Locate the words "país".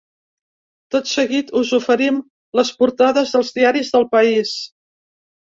4.17-4.59